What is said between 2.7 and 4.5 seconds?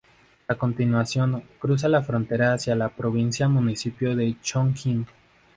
la provincia-municipio de